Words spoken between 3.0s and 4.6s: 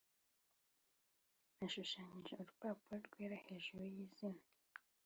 rwera hejuru yizinga